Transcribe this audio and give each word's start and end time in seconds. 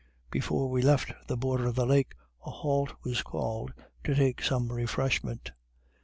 Before 0.31 0.67
we 0.67 0.81
left 0.81 1.13
the 1.27 1.37
border 1.37 1.67
of 1.67 1.75
the 1.75 1.85
lake, 1.85 2.15
a 2.43 2.49
halt 2.49 2.93
was 3.03 3.21
called 3.21 3.71
to 4.03 4.15
take 4.15 4.41
some 4.41 4.71
refreshment. 4.71 5.51